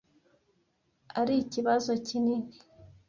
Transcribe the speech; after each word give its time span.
arikibazo 1.19 1.91
kinini. 2.07 2.45